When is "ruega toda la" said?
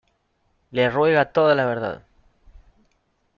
0.89-1.67